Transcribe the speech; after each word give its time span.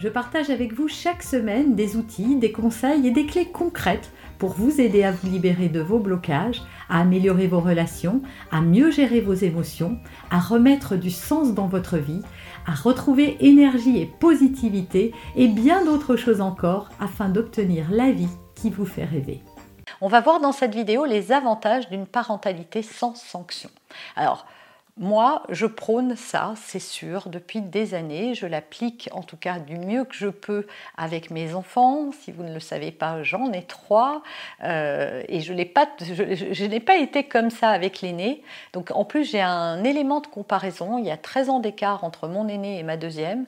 je 0.00 0.08
partage 0.08 0.48
avec 0.48 0.72
vous 0.72 0.88
chaque 0.88 1.22
semaine 1.22 1.74
des 1.74 1.96
outils, 1.96 2.36
des 2.36 2.52
conseils 2.52 3.06
et 3.06 3.10
des 3.10 3.26
clés 3.26 3.50
concrètes 3.52 4.10
pour 4.38 4.54
vous 4.54 4.80
aider 4.80 5.04
à 5.04 5.12
vous 5.12 5.28
libérer 5.28 5.68
de 5.68 5.80
vos 5.80 5.98
blocages, 5.98 6.62
à 6.88 7.00
améliorer 7.00 7.46
vos 7.46 7.60
relations, 7.60 8.22
à 8.50 8.62
mieux 8.62 8.90
gérer 8.90 9.20
vos 9.20 9.34
émotions, 9.34 9.98
à 10.30 10.40
remettre 10.40 10.96
du 10.96 11.10
sens 11.10 11.52
dans 11.52 11.66
votre 11.66 11.98
vie, 11.98 12.22
à 12.66 12.72
retrouver 12.72 13.36
énergie 13.40 14.00
et 14.00 14.06
positivité 14.06 15.12
et 15.36 15.48
bien 15.48 15.84
d'autres 15.84 16.16
choses 16.16 16.40
encore 16.40 16.88
afin 16.98 17.28
d'obtenir 17.28 17.90
la 17.90 18.10
vie 18.10 18.30
qui 18.54 18.70
vous 18.70 18.86
fait 18.86 19.04
rêver. 19.04 19.42
On 20.00 20.08
va 20.08 20.22
voir 20.22 20.40
dans 20.40 20.52
cette 20.52 20.74
vidéo 20.74 21.04
les 21.04 21.30
avantages 21.30 21.90
d'une 21.90 22.06
parentalité 22.06 22.80
sans 22.80 23.14
sanction. 23.14 23.68
Moi, 25.00 25.44
je 25.48 25.64
prône 25.64 26.14
ça, 26.14 26.52
c'est 26.56 26.78
sûr, 26.78 27.30
depuis 27.30 27.62
des 27.62 27.94
années. 27.94 28.34
Je 28.34 28.44
l'applique 28.44 29.08
en 29.12 29.22
tout 29.22 29.38
cas 29.38 29.58
du 29.58 29.78
mieux 29.78 30.04
que 30.04 30.14
je 30.14 30.28
peux 30.28 30.66
avec 30.94 31.30
mes 31.30 31.54
enfants. 31.54 32.10
Si 32.12 32.30
vous 32.30 32.42
ne 32.42 32.52
le 32.52 32.60
savez 32.60 32.92
pas, 32.92 33.22
j'en 33.22 33.50
ai 33.50 33.62
trois. 33.62 34.22
Euh, 34.62 35.22
et 35.26 35.40
je 35.40 35.54
n'ai 35.54 35.64
pas, 35.64 35.88
je, 36.00 36.78
pas 36.80 36.98
été 36.98 37.24
comme 37.24 37.48
ça 37.48 37.70
avec 37.70 38.02
l'aîné. 38.02 38.42
Donc 38.74 38.90
en 38.90 39.06
plus, 39.06 39.24
j'ai 39.24 39.40
un 39.40 39.82
élément 39.84 40.20
de 40.20 40.26
comparaison. 40.26 40.98
Il 40.98 41.06
y 41.06 41.10
a 41.10 41.16
13 41.16 41.48
ans 41.48 41.60
d'écart 41.60 42.04
entre 42.04 42.28
mon 42.28 42.46
aîné 42.46 42.78
et 42.78 42.82
ma 42.82 42.98
deuxième. 42.98 43.46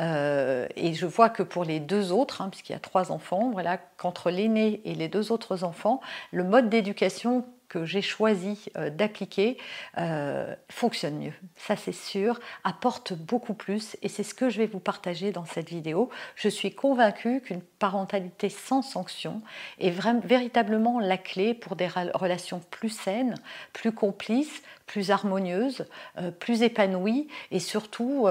Euh, 0.00 0.66
et 0.74 0.94
je 0.94 1.06
vois 1.06 1.28
que 1.28 1.44
pour 1.44 1.62
les 1.62 1.78
deux 1.78 2.10
autres, 2.10 2.42
hein, 2.42 2.48
puisqu'il 2.50 2.72
y 2.72 2.76
a 2.76 2.80
trois 2.80 3.12
enfants, 3.12 3.50
voilà, 3.52 3.78
qu'entre 3.98 4.32
l'aîné 4.32 4.80
et 4.84 4.96
les 4.96 5.06
deux 5.06 5.30
autres 5.30 5.62
enfants, 5.62 6.00
le 6.32 6.42
mode 6.42 6.68
d'éducation 6.68 7.44
que 7.68 7.84
j'ai 7.84 8.02
choisi 8.02 8.66
euh, 8.76 8.90
d'appliquer 8.90 9.58
euh, 9.98 10.54
fonctionne 10.70 11.18
mieux. 11.18 11.32
Ça 11.56 11.76
c'est 11.76 11.92
sûr, 11.92 12.40
apporte 12.64 13.12
beaucoup 13.12 13.54
plus 13.54 13.96
et 14.02 14.08
c'est 14.08 14.22
ce 14.22 14.34
que 14.34 14.50
je 14.50 14.58
vais 14.58 14.66
vous 14.66 14.80
partager 14.80 15.32
dans 15.32 15.44
cette 15.44 15.68
vidéo. 15.68 16.10
Je 16.34 16.48
suis 16.48 16.74
convaincue 16.74 17.40
qu'une 17.40 17.60
parentalité 17.60 18.48
sans 18.48 18.82
sanction 18.82 19.42
est 19.78 19.90
véritablement 19.90 21.00
la 21.00 21.18
clé 21.18 21.54
pour 21.54 21.76
des 21.76 21.88
relations 21.88 22.60
plus 22.70 22.90
saines, 22.90 23.34
plus 23.72 23.92
complices, 23.92 24.62
plus 24.86 25.10
harmonieuses, 25.10 25.86
euh, 26.18 26.30
plus 26.30 26.62
épanouies 26.62 27.28
et 27.50 27.60
surtout 27.60 28.28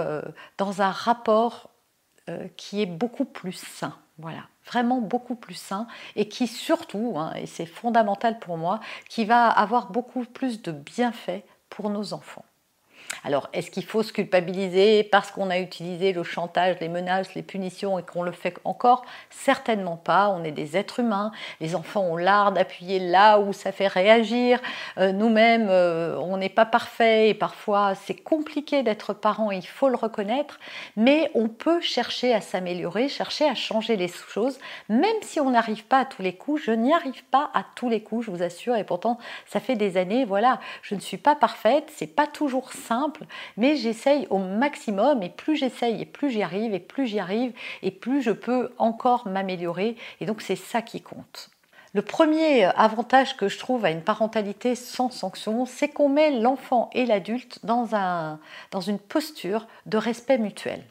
dans 0.57 0.81
un 0.81 0.91
rapport 0.91 1.69
qui 2.57 2.81
est 2.81 2.87
beaucoup 2.87 3.25
plus 3.25 3.53
sain. 3.53 3.95
Voilà 4.17 4.43
vraiment 4.67 5.01
beaucoup 5.01 5.35
plus 5.35 5.55
sain 5.55 5.87
et 6.15 6.27
qui 6.29 6.47
surtout, 6.47 7.15
hein, 7.17 7.33
et 7.35 7.45
c'est 7.45 7.65
fondamental 7.65 8.39
pour 8.39 8.57
moi, 8.57 8.79
qui 9.09 9.25
va 9.25 9.47
avoir 9.47 9.91
beaucoup 9.91 10.25
plus 10.25 10.61
de 10.61 10.71
bienfaits 10.71 11.43
pour 11.69 11.89
nos 11.89 12.13
enfants. 12.13 12.45
Alors, 13.23 13.49
est-ce 13.53 13.71
qu'il 13.71 13.85
faut 13.85 14.03
se 14.03 14.13
culpabiliser 14.13 15.03
parce 15.03 15.31
qu'on 15.31 15.49
a 15.49 15.59
utilisé 15.59 16.13
le 16.13 16.23
chantage, 16.23 16.77
les 16.79 16.89
menaces, 16.89 17.35
les 17.35 17.41
punitions 17.41 17.99
et 17.99 18.03
qu'on 18.03 18.23
le 18.23 18.31
fait 18.31 18.55
encore? 18.63 19.05
Certainement 19.29 19.97
pas. 19.97 20.29
On 20.29 20.43
est 20.43 20.51
des 20.51 20.77
êtres 20.77 20.99
humains. 20.99 21.31
Les 21.59 21.75
enfants 21.75 22.01
ont 22.01 22.17
l'art 22.17 22.51
d'appuyer 22.51 22.99
là 22.99 23.39
où 23.39 23.53
ça 23.53 23.71
fait 23.71 23.87
réagir. 23.87 24.59
Euh, 24.97 25.11
nous-mêmes, 25.11 25.67
euh, 25.69 26.17
on 26.17 26.37
n'est 26.37 26.49
pas 26.49 26.65
parfait 26.65 27.29
et 27.29 27.33
parfois 27.33 27.95
c'est 27.95 28.15
compliqué 28.15 28.83
d'être 28.83 29.13
parent, 29.13 29.51
il 29.51 29.65
faut 29.65 29.89
le 29.89 29.95
reconnaître. 29.95 30.59
Mais 30.95 31.31
on 31.33 31.47
peut 31.47 31.81
chercher 31.81 32.33
à 32.33 32.41
s'améliorer, 32.41 33.09
chercher 33.09 33.47
à 33.49 33.55
changer 33.55 33.95
les 33.95 34.07
choses, 34.07 34.59
même 34.89 35.07
si 35.21 35.39
on 35.39 35.49
n'arrive 35.49 35.85
pas 35.85 35.99
à 35.99 36.05
tous 36.05 36.21
les 36.21 36.33
coups. 36.33 36.63
Je 36.63 36.71
n'y 36.71 36.93
arrive 36.93 37.23
pas 37.25 37.49
à 37.53 37.63
tous 37.75 37.89
les 37.89 38.01
coups, 38.01 38.25
je 38.25 38.31
vous 38.31 38.43
assure. 38.43 38.75
Et 38.75 38.83
pourtant, 38.83 39.17
ça 39.45 39.59
fait 39.59 39.75
des 39.75 39.97
années. 39.97 40.25
Voilà, 40.25 40.59
je 40.81 40.95
ne 40.95 40.99
suis 40.99 41.17
pas 41.17 41.35
parfaite. 41.35 41.91
C'est 41.95 42.15
pas 42.15 42.27
toujours 42.27 42.71
simple 42.71 42.96
mais 43.57 43.75
j'essaye 43.75 44.27
au 44.29 44.39
maximum 44.39 45.23
et 45.23 45.29
plus 45.29 45.55
j'essaye 45.55 46.01
et 46.01 46.05
plus 46.05 46.29
j'y 46.29 46.43
arrive 46.43 46.73
et 46.73 46.79
plus 46.79 47.07
j'y 47.07 47.19
arrive 47.19 47.53
et 47.81 47.91
plus 47.91 48.21
je 48.21 48.31
peux 48.31 48.73
encore 48.77 49.27
m'améliorer 49.27 49.95
et 50.19 50.25
donc 50.25 50.41
c'est 50.41 50.55
ça 50.55 50.81
qui 50.81 51.01
compte. 51.01 51.49
Le 51.93 52.01
premier 52.01 52.65
avantage 52.65 53.37
que 53.37 53.47
je 53.47 53.57
trouve 53.57 53.85
à 53.85 53.91
une 53.91 54.03
parentalité 54.03 54.75
sans 54.75 55.09
sanction, 55.09 55.65
c'est 55.65 55.87
qu'on 55.87 56.09
met 56.09 56.31
l'enfant 56.31 56.89
et 56.93 57.05
l'adulte 57.05 57.59
dans, 57.63 57.87
dans 58.71 58.81
une 58.81 58.99
posture 58.99 59.67
de 59.85 59.97
respect 59.97 60.37
mutuel. 60.37 60.83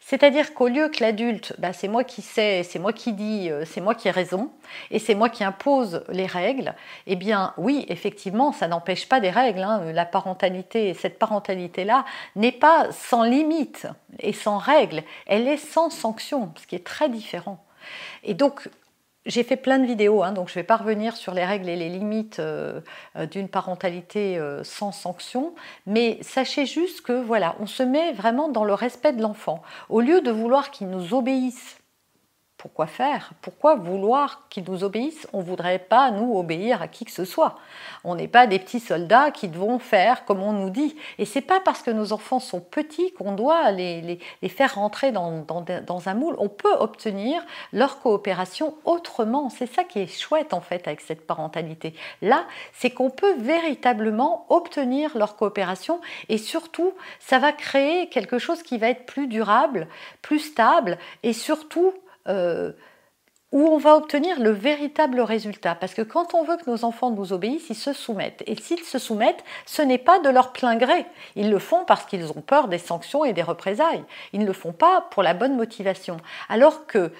C'est-à-dire 0.00 0.54
qu'au 0.54 0.68
lieu 0.68 0.88
que 0.88 1.02
l'adulte, 1.02 1.54
bah, 1.58 1.72
c'est 1.72 1.88
moi 1.88 2.04
qui 2.04 2.22
sais, 2.22 2.62
c'est 2.62 2.78
moi 2.78 2.92
qui 2.92 3.12
dis, 3.12 3.50
euh, 3.50 3.64
c'est 3.64 3.80
moi 3.80 3.94
qui 3.94 4.08
ai 4.08 4.10
raison, 4.10 4.50
et 4.90 4.98
c'est 4.98 5.14
moi 5.14 5.28
qui 5.28 5.44
impose 5.44 6.04
les 6.08 6.26
règles, 6.26 6.74
eh 7.06 7.16
bien 7.16 7.54
oui, 7.56 7.86
effectivement, 7.88 8.52
ça 8.52 8.68
n'empêche 8.68 9.08
pas 9.08 9.20
des 9.20 9.30
règles. 9.30 9.62
Hein. 9.62 9.92
La 9.92 10.06
parentalité, 10.06 10.94
cette 10.94 11.18
parentalité-là 11.18 12.04
n'est 12.36 12.52
pas 12.52 12.88
sans 12.92 13.22
limite 13.22 13.86
et 14.20 14.32
sans 14.32 14.58
règles, 14.58 15.02
elle 15.26 15.48
est 15.48 15.56
sans 15.56 15.90
sanction, 15.90 16.52
ce 16.56 16.66
qui 16.66 16.76
est 16.76 16.86
très 16.86 17.08
différent. 17.08 17.64
Et 18.24 18.34
donc, 18.34 18.68
j'ai 19.26 19.42
fait 19.42 19.56
plein 19.56 19.78
de 19.78 19.86
vidéos, 19.86 20.22
hein, 20.22 20.32
donc 20.32 20.48
je 20.48 20.54
vais 20.54 20.62
pas 20.62 20.76
revenir 20.76 21.16
sur 21.16 21.34
les 21.34 21.44
règles 21.44 21.68
et 21.68 21.76
les 21.76 21.88
limites 21.88 22.38
euh, 22.38 22.80
euh, 23.16 23.26
d'une 23.26 23.48
parentalité 23.48 24.38
euh, 24.38 24.62
sans 24.64 24.92
sanction, 24.92 25.54
mais 25.86 26.18
sachez 26.22 26.64
juste 26.64 27.02
que 27.02 27.12
voilà, 27.12 27.56
on 27.60 27.66
se 27.66 27.82
met 27.82 28.12
vraiment 28.12 28.48
dans 28.48 28.64
le 28.64 28.74
respect 28.74 29.12
de 29.12 29.22
l'enfant. 29.22 29.62
Au 29.88 30.00
lieu 30.00 30.20
de 30.20 30.30
vouloir 30.30 30.70
qu'il 30.70 30.88
nous 30.88 31.14
obéisse 31.14 31.78
pourquoi 32.66 32.88
faire 32.88 33.30
Pourquoi 33.42 33.76
vouloir 33.76 34.48
qu'ils 34.50 34.64
nous 34.68 34.82
obéissent 34.82 35.28
On 35.32 35.38
ne 35.38 35.44
voudrait 35.44 35.78
pas, 35.78 36.10
nous, 36.10 36.36
obéir 36.36 36.82
à 36.82 36.88
qui 36.88 37.04
que 37.04 37.12
ce 37.12 37.24
soit. 37.24 37.60
On 38.02 38.16
n'est 38.16 38.26
pas 38.26 38.48
des 38.48 38.58
petits 38.58 38.80
soldats 38.80 39.30
qui 39.30 39.46
devront 39.46 39.78
faire 39.78 40.24
comme 40.24 40.42
on 40.42 40.52
nous 40.52 40.70
dit. 40.70 40.96
Et 41.18 41.26
c'est 41.26 41.42
pas 41.42 41.60
parce 41.60 41.82
que 41.82 41.92
nos 41.92 42.12
enfants 42.12 42.40
sont 42.40 42.58
petits 42.58 43.12
qu'on 43.12 43.34
doit 43.34 43.70
les, 43.70 44.18
faire 44.48 44.74
rentrer 44.74 45.12
dans, 45.12 45.46
dans, 45.86 46.08
un 46.08 46.14
moule. 46.14 46.34
On 46.40 46.48
peut 46.48 46.74
obtenir 46.80 47.40
leur 47.72 48.00
coopération 48.00 48.74
autrement. 48.84 49.48
C'est 49.48 49.72
ça 49.72 49.84
qui 49.84 50.00
est 50.00 50.08
chouette, 50.08 50.52
en 50.52 50.60
fait, 50.60 50.88
avec 50.88 51.02
cette 51.02 51.24
parentalité. 51.24 51.94
Là, 52.20 52.46
c'est 52.72 52.90
qu'on 52.90 53.10
peut 53.10 53.36
véritablement 53.38 54.44
obtenir 54.48 55.16
leur 55.16 55.36
coopération 55.36 56.00
et 56.28 56.38
surtout, 56.38 56.94
ça 57.20 57.38
va 57.38 57.52
créer 57.52 58.08
quelque 58.08 58.40
chose 58.40 58.64
qui 58.64 58.76
va 58.76 58.88
être 58.88 59.06
plus 59.06 59.28
durable, 59.28 59.86
plus 60.20 60.40
stable 60.40 60.98
et 61.22 61.32
surtout 61.32 61.94
euh, 62.28 62.72
où 63.52 63.60
on 63.68 63.78
va 63.78 63.96
obtenir 63.96 64.40
le 64.40 64.50
véritable 64.50 65.20
résultat. 65.20 65.74
Parce 65.74 65.94
que 65.94 66.02
quand 66.02 66.34
on 66.34 66.42
veut 66.42 66.56
que 66.56 66.68
nos 66.68 66.84
enfants 66.84 67.10
nous 67.10 67.32
obéissent, 67.32 67.70
ils 67.70 67.76
se 67.76 67.92
soumettent. 67.92 68.42
Et 68.46 68.56
s'ils 68.56 68.82
se 68.82 68.98
soumettent, 68.98 69.44
ce 69.66 69.82
n'est 69.82 69.98
pas 69.98 70.18
de 70.18 70.28
leur 70.28 70.52
plein 70.52 70.76
gré. 70.76 71.06
Ils 71.36 71.50
le 71.50 71.58
font 71.58 71.84
parce 71.84 72.04
qu'ils 72.04 72.30
ont 72.30 72.42
peur 72.42 72.68
des 72.68 72.78
sanctions 72.78 73.24
et 73.24 73.32
des 73.32 73.42
représailles. 73.42 74.04
Ils 74.32 74.40
ne 74.40 74.46
le 74.46 74.52
font 74.52 74.72
pas 74.72 75.06
pour 75.10 75.22
la 75.22 75.32
bonne 75.32 75.56
motivation. 75.56 76.16
Alors 76.48 76.86
que 76.86 77.12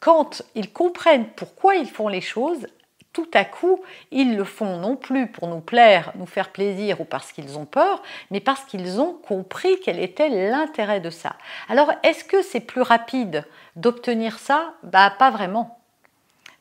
quand 0.00 0.42
ils 0.54 0.72
comprennent 0.72 1.26
pourquoi 1.36 1.74
ils 1.74 1.90
font 1.90 2.08
les 2.08 2.20
choses, 2.20 2.66
tout 3.14 3.30
à 3.32 3.44
coup, 3.44 3.80
ils 4.10 4.36
le 4.36 4.44
font 4.44 4.76
non 4.76 4.96
plus 4.96 5.28
pour 5.28 5.48
nous 5.48 5.60
plaire, 5.60 6.12
nous 6.16 6.26
faire 6.26 6.50
plaisir 6.50 7.00
ou 7.00 7.04
parce 7.04 7.32
qu'ils 7.32 7.56
ont 7.56 7.64
peur, 7.64 8.02
mais 8.30 8.40
parce 8.40 8.64
qu'ils 8.64 9.00
ont 9.00 9.14
compris 9.14 9.78
quel 9.82 10.00
était 10.00 10.28
l'intérêt 10.28 11.00
de 11.00 11.10
ça. 11.10 11.36
Alors, 11.68 11.90
est-ce 12.02 12.24
que 12.24 12.42
c'est 12.42 12.60
plus 12.60 12.82
rapide 12.82 13.46
d'obtenir 13.76 14.38
ça? 14.38 14.74
Bah, 14.82 15.10
pas 15.16 15.30
vraiment. 15.30 15.78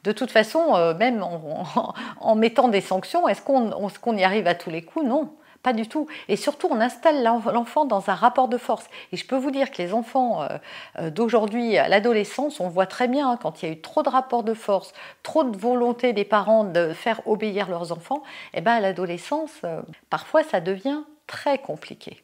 De 0.04 0.12
toute 0.12 0.32
façon, 0.32 0.76
euh, 0.76 0.94
même 0.94 1.24
en, 1.24 2.36
mettant 2.36 2.68
des 2.68 2.82
sanctions, 2.82 3.28
est-ce 3.28 3.42
qu'on 3.42 4.18
y 4.18 4.24
arrive 4.24 4.48
à 4.48 4.54
tous 4.54 4.70
les 4.70 4.84
coups? 4.84 5.06
Non. 5.06 5.34
Pas 5.64 5.72
du 5.72 5.88
tout. 5.88 6.08
Et 6.28 6.36
surtout, 6.36 6.68
on 6.70 6.82
installe 6.82 7.24
l'enfant 7.24 7.86
dans 7.86 8.10
un 8.10 8.16
rapport 8.16 8.50
de 8.50 8.58
force. 8.58 8.86
Et 9.14 9.18
je 9.18 9.26
peux 9.26 9.38
vous 9.38 9.50
dire 9.50 9.72
que 9.72 9.82
les 9.82 9.94
enfants 9.94 10.44
euh, 10.44 10.50
euh, 11.00 11.10
d'aujourd'hui, 11.10 11.78
à 11.78 11.88
l'adolescence, 11.88 12.60
on 12.60 12.68
voit 12.68 12.86
très 12.86 13.08
bien 13.08 13.32
hein, 13.32 13.40
quand 13.42 13.64
il 13.64 13.70
y 13.70 13.72
a 13.72 13.74
eu 13.74 13.80
trop 13.80 14.04
de 14.04 14.10
rapports 14.10 14.44
de 14.44 14.54
force, 14.54 14.92
trop 15.24 15.46
de 15.46 15.58
volonté 15.58 16.12
des 16.12 16.26
parents 16.26 16.66
de 16.66 16.92
faire 16.92 17.26
obéir 17.26 17.70
leurs 17.70 17.94
enfants, 17.94 18.24
et 18.54 18.58
eh 18.58 18.62
ben 18.62 18.74
à 18.74 18.80
l'adolescence, 18.82 19.52
euh, 19.64 19.82
parfois 20.10 20.44
ça 20.44 20.60
devient 20.60 21.04
très 21.28 21.58
compliqué 21.60 22.22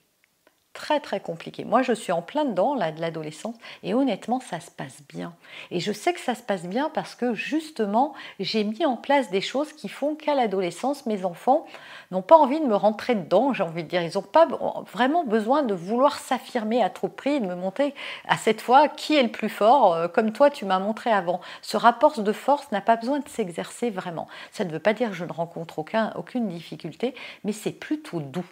très 0.79 1.19
compliqué. 1.19 1.65
Moi, 1.65 1.81
je 1.81 1.93
suis 1.93 2.11
en 2.11 2.21
plein 2.21 2.45
dedans 2.45 2.75
là, 2.75 2.91
de 2.91 3.01
l'adolescence 3.01 3.55
et 3.83 3.93
honnêtement, 3.93 4.39
ça 4.39 4.59
se 4.59 4.71
passe 4.71 5.01
bien. 5.09 5.33
Et 5.71 5.79
je 5.79 5.91
sais 5.91 6.13
que 6.13 6.19
ça 6.19 6.35
se 6.35 6.41
passe 6.41 6.63
bien 6.63 6.89
parce 6.93 7.15
que 7.15 7.33
justement, 7.33 8.13
j'ai 8.39 8.63
mis 8.63 8.85
en 8.85 8.95
place 8.95 9.29
des 9.29 9.41
choses 9.41 9.73
qui 9.73 9.89
font 9.89 10.15
qu'à 10.15 10.35
l'adolescence, 10.35 11.05
mes 11.05 11.25
enfants 11.25 11.65
n'ont 12.11 12.21
pas 12.21 12.37
envie 12.37 12.59
de 12.59 12.65
me 12.65 12.75
rentrer 12.75 13.15
dedans, 13.15 13.53
j'ai 13.53 13.63
envie 13.63 13.83
de 13.83 13.89
dire. 13.89 14.01
Ils 14.01 14.15
n'ont 14.15 14.21
pas 14.21 14.47
vraiment 14.91 15.23
besoin 15.23 15.63
de 15.63 15.73
vouloir 15.73 16.17
s'affirmer 16.17 16.81
à 16.81 16.89
trop 16.89 17.07
prix, 17.07 17.39
de 17.39 17.45
me 17.45 17.55
montrer 17.55 17.93
à 18.27 18.37
cette 18.37 18.61
fois 18.61 18.87
qui 18.87 19.15
est 19.15 19.23
le 19.23 19.29
plus 19.31 19.49
fort, 19.49 19.93
euh, 19.93 20.07
comme 20.07 20.31
toi 20.31 20.49
tu 20.49 20.65
m'as 20.65 20.79
montré 20.79 21.11
avant. 21.11 21.41
Ce 21.61 21.77
rapport 21.77 22.19
de 22.21 22.31
force 22.31 22.71
n'a 22.71 22.81
pas 22.81 22.95
besoin 22.95 23.19
de 23.19 23.29
s'exercer 23.29 23.89
vraiment. 23.89 24.27
Ça 24.51 24.63
ne 24.65 24.71
veut 24.71 24.79
pas 24.79 24.93
dire 24.93 25.09
que 25.09 25.15
je 25.15 25.25
ne 25.25 25.31
rencontre 25.31 25.79
aucun, 25.79 26.11
aucune 26.15 26.47
difficulté, 26.47 27.13
mais 27.43 27.51
c'est 27.51 27.71
plutôt 27.71 28.19
doux. 28.19 28.45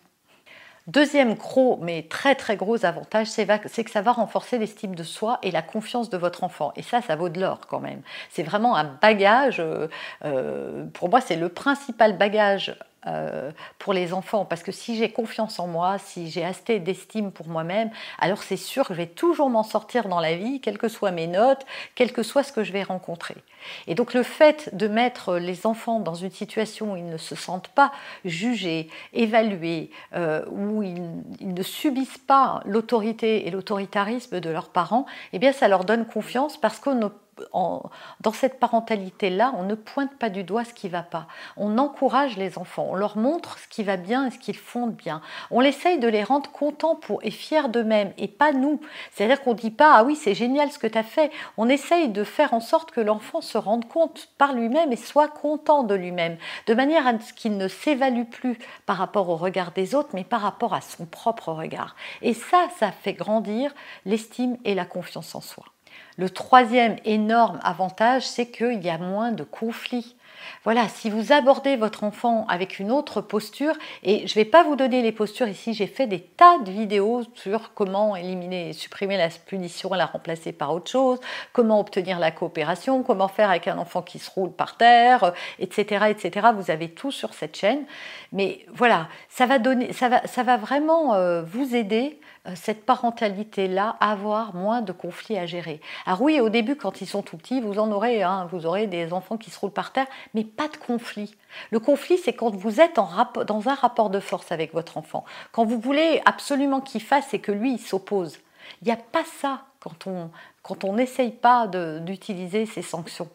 Deuxième 0.88 1.34
gros, 1.34 1.78
mais 1.81 2.04
très 2.04 2.34
très 2.34 2.56
gros 2.56 2.86
avantage, 2.86 3.28
c'est 3.28 3.84
que 3.84 3.92
ça 3.92 4.01
va 4.01 4.13
renforcer 4.13 4.57
l'estime 4.57 4.95
de 4.95 5.04
soi 5.04 5.38
et 5.44 5.51
la 5.51 5.62
confiance 5.62 6.10
de 6.10 6.18
votre 6.18 6.45
enfant. 6.45 6.72
Et 6.78 6.81
ça, 6.81 7.01
ça 7.01 7.18
vaut 7.18 7.28
de 7.28 7.42
l'or 7.42 7.60
quand 7.68 7.81
même. 7.81 8.01
C'est 8.30 8.44
vraiment 8.44 8.78
un 8.78 8.86
bagage, 8.86 9.60
euh, 9.60 9.89
euh, 10.24 10.86
pour 10.94 11.10
moi, 11.10 11.19
c'est 11.19 11.36
le 11.36 11.50
principal 11.50 12.18
bagage 12.18 12.74
euh, 13.07 13.51
pour 13.80 13.94
les 13.94 14.13
enfants. 14.13 14.45
Parce 14.45 14.63
que 14.63 14.71
si 14.71 14.98
j'ai 14.98 15.12
confiance 15.12 15.59
en 15.59 15.68
moi, 15.68 15.98
si 15.98 16.30
j'ai 16.30 16.44
assez 16.44 16.80
d'estime 16.80 17.31
pour 17.31 17.48
moi-même, 17.48 17.89
alors 18.19 18.44
c'est 18.44 18.57
sûr 18.57 18.88
que 18.88 18.94
je 18.94 18.98
vais 18.98 19.07
toujours 19.07 19.50
m'en 19.50 19.63
sortir 19.63 20.07
dans 20.07 20.19
la 20.19 20.36
vie, 20.36 20.59
quelles 20.62 20.77
que 20.77 20.88
soient 20.88 21.12
mes 21.12 21.27
notes, 21.27 21.65
quel 21.95 22.12
que 22.12 22.24
soit 22.24 22.44
ce 22.44 22.51
que 22.51 22.63
je 22.63 22.71
vais 22.71 22.83
rencontrer. 22.83 23.36
Et 23.88 23.95
donc 23.95 24.13
le 24.13 24.24
fait 24.24 24.69
de 24.75 24.88
mettre 24.88 25.38
les 25.38 25.65
enfants 25.65 26.00
dans 26.00 26.15
une 26.15 26.31
situation 26.31 26.94
où 26.94 26.98
ils 26.98 27.09
ne 27.09 27.18
se 27.18 27.36
sentent 27.36 27.69
pas 27.69 27.92
jugés, 28.25 28.89
évalués, 29.13 29.89
euh, 30.13 30.44
où 30.51 30.83
ils, 30.83 31.01
ils, 31.39 31.54
ne 31.54 31.63
subissent 31.63 32.18
pas 32.18 32.62
l'autorité 32.65 33.48
et 33.48 33.51
l'autoritarisme 33.51 34.39
de 34.39 34.50
leurs 34.50 34.69
parents, 34.69 35.06
eh 35.33 35.39
bien 35.39 35.54
ça 35.54 35.68
leur 35.68 35.86
donne 35.86 36.06
confiance 36.06 36.57
parce 36.57 36.80
qu'on 36.80 37.12
dans 37.54 38.31
cette 38.34 38.60
parentalité-là, 38.60 39.54
on 39.57 39.63
ne 39.63 39.75
pointe 39.75 40.16
pas 40.18 40.30
du 40.30 40.44
doigt 40.44 40.66
ce 40.66 40.74
qui 40.74 40.88
ne 40.88 40.92
va 40.92 41.04
pas. 41.04 41.28
On 41.56 41.78
encourage 41.78 42.38
les 42.38 42.57
enfants, 42.57 42.88
on 42.89 42.95
leur 42.95 43.18
montre 43.18 43.60
ce 43.60 43.68
qui 43.68 43.84
va 43.84 43.98
bien 43.98 44.28
et 44.28 44.31
ce 44.31 44.39
qu'ils 44.39 44.57
font 44.57 44.88
bien. 44.88 45.22
On 45.51 45.62
essaye 45.62 46.00
de 46.00 46.07
les 46.07 46.24
rendre 46.24 46.50
contents 46.51 46.95
pour, 46.95 47.19
et 47.24 47.31
fiers 47.31 47.69
d'eux-mêmes 47.69 48.13
et 48.18 48.28
pas 48.28 48.51
nous. 48.51 48.81
C'est-à-dire 49.12 49.42
qu'on 49.42 49.51
ne 49.51 49.60
dit 49.60 49.72
pas 49.72 49.95
Ah 49.95 50.04
oui, 50.04 50.16
c'est 50.16 50.36
génial 50.36 50.72
ce 50.72 50.80
que 50.80 50.88
tu 50.88 50.98
as 50.98 51.04
fait. 51.04 51.31
On 51.57 51.69
essaye 51.69 52.10
de 52.10 52.24
faire 52.24 52.54
en 52.54 52.60
sorte 52.60 52.92
que 52.92 53.01
l'enfant 53.01 53.42
se 53.42 53.57
rende 53.57 53.88
compte 53.88 54.30
par 54.38 54.54
lui-même 54.54 54.92
et 54.92 54.98
soit 54.98 55.28
content 55.28 55.83
de 55.83 55.95
lui-même, 55.95 56.38
de 56.68 56.74
manière 56.74 57.07
à 57.07 57.19
ce 57.19 57.33
qu'il 57.33 57.57
ne 57.57 57.68
s'évalue 57.68 58.25
plus 58.25 58.60
par 58.86 58.98
rapport 58.98 59.30
au 59.30 59.36
regard 59.36 59.72
des 59.72 59.95
autres, 59.95 60.10
mais 60.13 60.24
par 60.24 60.42
rapport 60.42 60.74
à 60.74 60.81
son 60.81 61.06
propre 61.06 61.51
regard. 61.51 61.95
Et 62.22 62.33
ça, 62.33 62.68
ça 62.80 62.92
fait 62.92 63.13
grandir 63.13 63.74
l'estime 64.06 64.57
et 64.66 64.75
la 64.75 64.86
confiance 64.86 65.36
en 65.36 65.42
soi. 65.42 65.66
Le 66.18 66.30
troisième 66.30 66.96
énorme 67.06 67.60
avantage, 67.64 68.24
c'est 68.28 68.48
qu'il 68.48 68.84
y 68.84 68.90
a 68.90 68.98
moins 68.98 69.31
de 69.31 69.44
conflits. 69.44 70.16
Voilà, 70.64 70.88
si 70.90 71.10
vous 71.10 71.31
abordez 71.31 71.75
votre 71.75 72.04
enfant 72.04 72.46
avec 72.48 72.80
une 72.80 72.92
autre 72.92 73.22
posture, 73.22 73.74
et 74.04 74.28
je 74.28 74.31
ne 74.31 74.44
vais 74.44 74.50
pas 74.50 74.64
vous 74.64 74.75
donner 74.75 75.02
les 75.02 75.12
postures 75.12 75.48
ici, 75.48 75.74
j'ai 75.74 75.88
fait 75.88 76.08
des 76.08 76.19
tas 76.19 76.58
de 76.60 76.72
vidéos 76.72 77.22
sur 77.36 77.74
comment 77.74 78.16
éliminer 78.16 78.69
et 78.69 78.74
supprimer 78.74 79.18
la 79.18 79.30
punition 79.30 79.94
et 79.94 79.98
la 79.98 80.06
remplacer 80.06 80.52
par 80.52 80.74
autre 80.74 80.90
chose, 80.90 81.19
comment 81.54 81.80
obtenir 81.80 82.19
la 82.19 82.31
coopération, 82.31 83.04
comment 83.04 83.28
faire 83.28 83.50
avec 83.50 83.68
un 83.68 83.78
enfant 83.78 84.02
qui 84.02 84.19
se 84.19 84.30
roule 84.30 84.52
par 84.52 84.78
terre, 84.78 85.34
etc. 85.60 86.08
etc. 86.10 86.48
Vous 86.56 86.72
avez 86.72 86.90
tout 86.90 87.12
sur 87.12 87.34
cette 87.34 87.56
chaîne. 87.56 87.86
Mais 88.31 88.66
voilà, 88.74 89.08
ça 89.30 89.46
va, 89.46 89.58
ça 89.94 90.44
va, 90.44 90.58
vraiment 90.58 91.14
euh, 91.14 91.44
vous 91.44 91.75
aider 91.75 92.19
euh, 92.24 92.27
cette 92.56 92.86
parentalité-là 92.86 93.98
avoir 94.00 94.56
moins 94.56 94.82
de 94.82 94.92
conflits 94.92 95.38
à 95.38 95.46
gérer. 95.46 95.82
Alors 96.06 96.22
oui, 96.22 96.40
au 96.40 96.50
début, 96.50 96.76
quand 96.76 97.02
ils 97.02 97.08
sont 97.08 97.22
tout 97.22 97.38
petits, 97.38 97.62
vous 97.62 97.80
en 97.80 97.92
aurez, 97.92 98.24
hein, 98.24 98.48
vous 98.52 98.66
aurez 98.66 98.88
des 98.88 99.14
enfants 99.14 99.38
qui 99.38 99.50
se 99.50 99.60
roulent 99.60 99.72
par 99.72 99.92
terre, 99.92 100.08
mais 100.34 100.44
pas 100.44 100.68
de 100.68 100.78
conflit. 100.78 101.36
Le 101.72 101.80
conflit, 101.80 102.18
c'est 102.18 102.34
quand 102.34 102.56
vous 102.56 102.80
êtes 102.80 103.00
en 103.00 103.10
dans 103.46 103.70
un 103.70 103.74
rapport 103.74 104.10
de 104.10 104.20
force 104.20 104.52
avec 104.52 104.74
votre 104.74 104.98
enfant, 104.98 105.26
quand 105.52 105.66
vous 105.66 105.80
voulez 105.80 106.22
absolument 106.26 106.82
qu'il 106.82 107.02
fasse 107.02 107.34
et 107.34 107.40
que 107.40 107.52
lui, 107.52 107.74
il 107.74 107.80
s'oppose. 107.80 108.38
Il 108.82 108.86
n'y 108.86 108.92
a 108.92 108.98
pas 108.98 109.24
ça 109.40 109.62
quand 109.80 110.08
on 110.08 110.30
quand 110.62 110.84
on 110.84 110.94
n'essaye 110.94 111.32
pas 111.32 111.68
d'utiliser 111.68 112.66
ces 112.66 112.82
sanctions. 112.82 113.30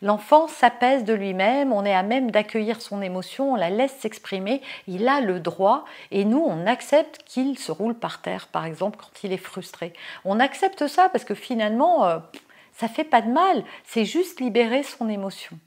L'enfant 0.00 0.46
s'apaise 0.46 1.04
de 1.04 1.12
lui-même, 1.12 1.72
on 1.72 1.84
est 1.84 1.94
à 1.94 2.04
même 2.04 2.30
d'accueillir 2.30 2.80
son 2.80 3.02
émotion, 3.02 3.52
on 3.52 3.56
la 3.56 3.70
laisse 3.70 3.96
s'exprimer, 3.98 4.62
il 4.86 5.08
a 5.08 5.20
le 5.20 5.40
droit 5.40 5.84
et 6.12 6.24
nous 6.24 6.44
on 6.44 6.66
accepte 6.66 7.22
qu'il 7.24 7.58
se 7.58 7.72
roule 7.72 7.94
par 7.94 8.22
terre 8.22 8.46
par 8.46 8.64
exemple 8.64 8.98
quand 9.00 9.24
il 9.24 9.32
est 9.32 9.36
frustré. 9.36 9.92
On 10.24 10.38
accepte 10.38 10.86
ça 10.86 11.08
parce 11.08 11.24
que 11.24 11.34
finalement 11.34 12.06
euh, 12.06 12.18
ça 12.74 12.86
fait 12.86 13.04
pas 13.04 13.22
de 13.22 13.30
mal, 13.30 13.64
c'est 13.84 14.04
juste 14.04 14.40
libérer 14.40 14.84
son 14.84 15.08
émotion. 15.08 15.58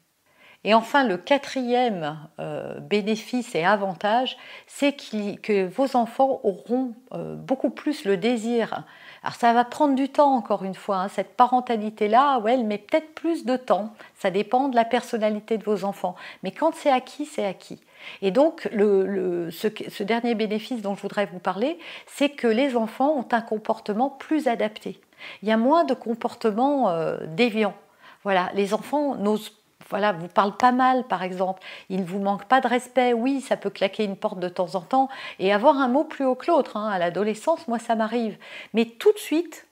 Et 0.63 0.73
enfin, 0.73 1.03
le 1.03 1.17
quatrième 1.17 2.19
euh, 2.39 2.79
bénéfice 2.79 3.55
et 3.55 3.63
avantage, 3.63 4.37
c'est 4.67 4.93
que 4.93 5.67
vos 5.67 5.95
enfants 5.95 6.39
auront 6.43 6.93
euh, 7.13 7.35
beaucoup 7.35 7.71
plus 7.71 8.05
le 8.05 8.17
désir 8.17 8.83
alors 9.23 9.35
ça 9.35 9.53
va 9.53 9.63
prendre 9.65 9.93
du 9.93 10.09
temps, 10.09 10.33
encore 10.33 10.63
une 10.63 10.73
fois, 10.73 10.97
hein. 10.97 11.07
cette 11.07 11.35
parentalité-là, 11.35 12.39
ouais, 12.39 12.55
elle 12.55 12.65
met 12.65 12.79
peut-être 12.79 13.13
plus 13.13 13.45
de 13.45 13.55
temps, 13.55 13.93
ça 14.15 14.31
dépend 14.31 14.67
de 14.67 14.75
la 14.75 14.85
personnalité 14.85 15.59
de 15.59 15.63
vos 15.63 15.83
enfants, 15.83 16.15
mais 16.41 16.51
quand 16.51 16.73
c'est 16.73 16.89
acquis, 16.89 17.25
c'est 17.25 17.45
acquis. 17.45 17.79
Et 18.23 18.31
donc, 18.31 18.67
ce, 18.71 20.03
dernier 20.03 20.33
bénéfice 20.33 20.81
dont 20.81 20.95
je 20.95 21.01
voudrais 21.03 21.27
vous 21.27 21.37
parler, 21.37 21.77
c'est 22.07 22.29
que 22.29 22.47
les 22.47 22.75
enfants 22.75 23.15
ont 23.15 23.27
un 23.31 23.41
comportement 23.41 24.09
plus 24.09 24.47
adapté. 24.47 24.99
Il 25.43 25.49
y 25.49 25.51
a 25.51 25.57
moins 25.57 25.83
de 25.83 25.93
comportements 25.93 26.89
euh, 26.89 27.17
déviants. 27.27 27.75
Voilà, 28.23 28.49
les 28.55 28.73
enfants 28.73 29.15
n'osent 29.15 29.55
voilà, 29.91 30.13
vous 30.13 30.27
parle 30.27 30.57
pas 30.57 30.71
mal, 30.71 31.03
par 31.03 31.21
exemple. 31.21 31.61
Il 31.89 31.99
ne 31.99 32.05
vous 32.05 32.19
manque 32.19 32.45
pas 32.45 32.61
de 32.61 32.67
respect. 32.67 33.13
Oui, 33.13 33.41
ça 33.41 33.57
peut 33.57 33.69
claquer 33.69 34.05
une 34.05 34.15
porte 34.15 34.39
de 34.39 34.49
temps 34.49 34.75
en 34.75 34.81
temps 34.81 35.09
et 35.37 35.53
avoir 35.53 35.77
un 35.77 35.87
mot 35.87 36.03
plus 36.03 36.25
haut 36.25 36.35
que 36.35 36.49
l'autre. 36.49 36.77
Hein. 36.77 36.89
À 36.89 36.97
l'adolescence, 36.97 37.67
moi, 37.67 37.77
ça 37.77 37.95
m'arrive. 37.95 38.37
Mais 38.73 38.85
tout 38.85 39.11
de 39.11 39.19
suite, 39.19 39.67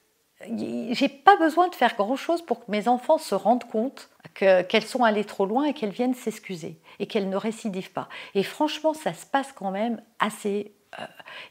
j'ai 0.92 1.10
pas 1.10 1.36
besoin 1.38 1.68
de 1.68 1.76
faire 1.76 1.96
grand 1.96 2.16
chose 2.16 2.42
pour 2.42 2.66
que 2.66 2.72
mes 2.72 2.88
enfants 2.88 3.18
se 3.18 3.36
rendent 3.36 3.68
compte 3.68 4.10
qu'elles 4.36 4.86
sont 4.86 5.04
allées 5.04 5.26
trop 5.26 5.46
loin 5.46 5.66
et 5.66 5.74
qu'elles 5.74 5.90
viennent 5.90 6.14
s'excuser 6.14 6.80
et 7.00 7.08
qu'elles 7.08 7.30
ne 7.30 7.36
récidivent 7.36 7.92
pas. 7.92 8.08
Et 8.36 8.44
franchement, 8.44 8.94
ça 8.94 9.14
se 9.14 9.26
passe 9.26 9.52
quand 9.54 9.72
même 9.72 10.02
assez 10.20 10.74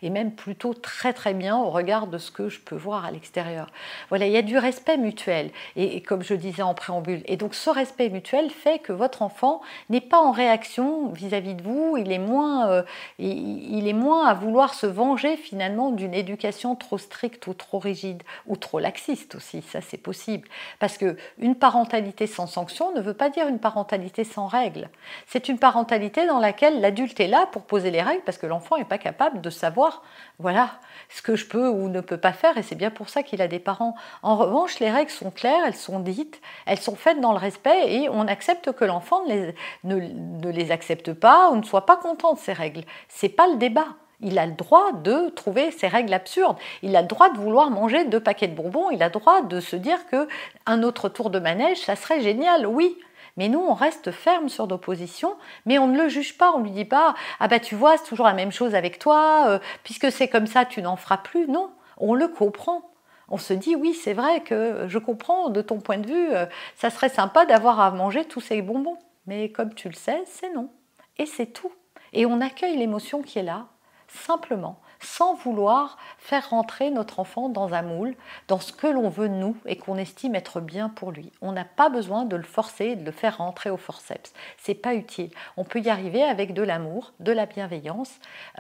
et 0.03 0.11
même 0.11 0.33
plutôt 0.33 0.75
très 0.75 1.13
très 1.13 1.35
bien 1.35 1.57
au 1.57 1.71
regard 1.71 2.07
de 2.07 2.19
ce 2.19 2.31
que 2.31 2.49
je 2.49 2.61
peux 2.61 2.77
voir 2.77 3.05
à 3.05 3.11
l'extérieur. 3.11 3.69
Voilà, 4.09 4.27
il 4.27 4.33
y 4.33 4.37
a 4.37 4.43
du 4.43 4.59
respect 4.59 4.97
mutuel, 4.97 5.51
et, 5.77 6.03
comme 6.03 6.23
je 6.23 6.35
disais 6.35 6.63
en 6.63 6.75
préambule. 6.75 7.23
Et 7.27 7.37
donc 7.37 7.55
ce 7.55 7.71
respect 7.71 8.09
mutuel 8.09 8.51
fait 8.51 8.79
que 8.79 8.93
votre 8.93 9.23
enfant 9.23 9.61
n'est 9.91 10.01
pas 10.01 10.19
en 10.19 10.33
réaction 10.33 11.09
vis-à-vis 11.09 11.55
de 11.55 11.63
vous, 11.63 11.97
il 11.97 12.13
est, 12.13 12.19
moins, 12.19 12.69
euh, 12.71 12.83
il, 13.19 13.87
est 13.89 13.93
moins 13.93 14.27
à 14.27 14.35
vouloir 14.35 14.75
se 14.75 14.87
venger 14.87 15.37
finalement 15.37 15.91
d'une 15.91 16.15
éducation 16.15 16.77
trop 16.77 16.99
stricte 16.99 17.47
ou 17.47 17.55
trop 17.55 17.79
rigide, 17.79 18.23
ou 18.47 18.57
trop 18.57 18.79
laxiste 18.79 19.35
aussi, 19.35 19.63
ça 19.63 19.81
c'est 19.81 19.99
possible. 19.99 20.49
Parce 20.79 20.99
que 20.99 21.17
une 21.39 21.55
parentalité 21.55 22.27
sans 22.27 22.47
sanction 22.47 22.95
ne 22.95 23.01
veut 23.01 23.15
pas 23.15 23.31
dire 23.31 23.49
une 23.49 23.59
parentalité 23.59 24.25
sans 24.25 24.47
règles. 24.47 24.89
C'est 25.27 25.49
une 25.49 25.59
parentalité 25.59 26.27
dans 26.27 26.39
laquelle 26.39 26.81
l'adulte 26.81 27.21
est 27.21 27.29
là 27.29 27.47
pour 27.53 27.63
poser 27.63 27.91
les 27.91 28.03
règles 28.03 28.23
parce 28.25 28.39
que 28.39 28.47
l'enfant 28.47 28.77
n'est 28.79 28.85
pas 28.85 28.99
capable 28.99 29.28
de 29.37 29.51
savoir, 29.51 30.03
voilà, 30.39 30.71
ce 31.09 31.23
que 31.23 31.37
je 31.37 31.47
peux 31.47 31.69
ou 31.69 31.89
ne 31.89 32.01
peux 32.01 32.17
pas 32.17 32.33
faire, 32.33 32.57
et 32.57 32.63
c'est 32.63 32.75
bien 32.75 32.91
pour 32.91 33.09
ça 33.09 33.23
qu'il 33.23 33.43
a 33.43 33.49
des 33.49 33.59
parents. 33.59 33.95
En 34.23 34.37
revanche, 34.37 34.79
les 34.81 34.91
règles 34.91 35.11
sont 35.11 35.31
claires, 35.31 35.65
elles 35.67 35.75
sont 35.75 36.01
dites, 36.01 36.41
elles 36.67 36.81
sont 36.81 36.97
faites 36.97 37.21
dans 37.21 37.33
le 37.33 37.39
respect, 37.39 37.93
et 37.93 38.09
on 38.09 38.27
accepte 38.27 38.73
que 38.73 38.85
l'enfant 38.85 39.25
ne 39.27 39.53
les, 39.85 40.15
ne, 40.15 40.51
les 40.51 40.71
accepte 40.71 41.13
pas 41.13 41.51
ou 41.51 41.57
ne 41.57 41.63
soit 41.63 41.87
pas 41.87 41.97
content 41.97 42.35
de 42.35 42.39
ces 42.39 42.53
règles. 42.53 42.83
C'est 43.09 43.29
pas 43.29 43.49
le 43.49 43.57
débat. 43.57 43.89
Il 44.21 44.39
a 44.39 44.47
le 44.47 44.53
droit 44.53 44.93
de 44.93 45.29
trouver 45.29 45.71
ces 45.71 45.87
règles 45.87 46.13
absurdes. 46.13 46.57
Il 46.83 46.97
a 46.97 47.03
le 47.03 47.07
droit 47.07 47.31
de 47.31 47.39
vouloir 47.39 47.71
manger 47.71 48.05
deux 48.05 48.19
paquets 48.19 48.49
de 48.49 48.55
bonbons. 48.55 48.91
Il 48.91 49.01
a 49.03 49.07
le 49.07 49.13
droit 49.13 49.43
de 49.43 49.61
se 49.61 49.77
dire 49.77 50.07
que 50.11 50.27
un 50.67 50.83
autre 50.83 51.09
tour 51.09 51.31
de 51.31 51.39
manège, 51.39 51.79
ça 51.79 51.95
serait 51.95 52.21
génial. 52.21 52.67
Oui, 52.67 52.99
mais 53.39 53.49
nous, 53.49 53.61
on 53.61 53.73
reste 53.73 54.11
ferme 54.11 54.49
sur 54.49 54.67
nos 54.67 54.79
positions, 54.79 55.37
mais 55.65 55.79
on 55.79 55.87
ne 55.87 55.97
le 55.97 56.09
juge 56.09 56.37
pas, 56.37 56.53
on 56.53 56.59
ne 56.59 56.65
lui 56.65 56.73
dit 56.73 56.85
pas 56.85 57.15
Ah 57.39 57.47
bah 57.47 57.61
tu 57.61 57.77
vois, 57.77 57.97
c'est 57.97 58.05
toujours 58.05 58.27
la 58.27 58.35
même 58.35 58.51
chose 58.51 58.75
avec 58.75 58.99
toi, 58.99 59.45
euh, 59.47 59.59
puisque 59.85 60.11
c'est 60.11 60.27
comme 60.27 60.49
ça, 60.49 60.65
tu 60.65 60.83
n'en 60.83 60.97
feras 60.97 61.19
plus. 61.19 61.47
Non, 61.47 61.71
on 61.99 62.15
le 62.15 62.27
comprend. 62.27 62.91
On 63.29 63.39
se 63.39 63.53
dit 63.53 63.77
oui, 63.77 63.95
c'est 63.95 64.13
vrai 64.13 64.43
que 64.43 64.87
je 64.89 64.99
comprends 64.99 65.51
de 65.51 65.63
ton 65.63 65.79
point 65.79 65.99
de 65.99 66.09
vue, 66.09 66.35
euh, 66.35 66.47
ça 66.75 66.91
serait 66.91 67.09
sympa 67.09 67.47
d'avoir 67.47 67.79
à 67.79 67.93
manger 67.93 68.25
tous 68.25 68.41
ces 68.41 68.61
bonbons. 68.61 68.99
Mais 69.27 69.51
comme 69.51 69.73
tu 69.73 69.89
le 69.89 69.95
sais, 69.95 70.21
c'est 70.27 70.53
non. 70.53 70.71
Et 71.17 71.27
c'est 71.27 71.47
tout. 71.47 71.73
Et 72.13 72.27
on 72.27 72.41
accueille 72.41 72.77
l'émotion 72.77 73.23
qui 73.23 73.39
est 73.39 73.45
là, 73.45 73.67
simplement, 74.09 74.81
sans 75.01 75.35
vouloir 75.35 75.99
faire 76.19 76.51
rentrer 76.51 76.91
notre 76.91 77.21
enfant 77.21 77.49
dans 77.49 77.75
un 77.75 77.83
moule, 77.83 78.17
dans 78.49 78.59
ce 78.59 78.73
que 78.73 78.87
l'on 78.87 79.09
veut 79.09 79.29
nous 79.29 79.57
et 79.67 79.77
qu'on 79.77 79.97
estime 79.97 80.35
être 80.35 80.61
bien 80.61 80.89
pour 80.89 81.13
lui. 81.13 81.33
On 81.41 81.53
n'a 81.53 81.65
pas 81.65 81.89
besoin 81.89 82.25
de 82.25 82.37
le 82.37 82.43
forcer, 82.43 82.97
de 82.97 83.05
le 83.05 83.13
faire 83.13 83.39
rentrer 83.39 83.71
au 83.71 83.77
forceps. 83.77 84.33
C'est 84.59 84.75
pas 84.75 84.95
utile. 84.95 85.31
On 85.57 85.65
peut 85.65 85.81
y 85.81 85.91
arriver 85.91 86.23
avec 86.23 86.55
de 86.55 86.63
l'amour, 86.63 87.13
de 87.21 87.33
la 87.33 87.47
bienveillance, 87.47 88.13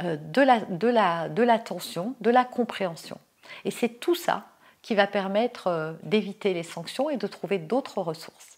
euh, 0.02 0.16
de 0.16 1.42
l'attention, 1.42 2.14
de, 2.20 2.24
de 2.24 2.30
la 2.30 2.44
compréhension. 2.44 3.18
Et 3.64 3.70
c'est 3.70 4.00
tout 4.00 4.14
ça 4.14 4.44
qui 4.82 4.94
va 4.94 5.06
permettre 5.06 5.66
euh, 5.66 5.92
d'éviter 6.02 6.54
les 6.54 6.62
sanctions 6.62 7.10
et 7.10 7.16
de 7.16 7.26
trouver 7.26 7.58
d'autres 7.58 8.00
ressources. 8.00 8.57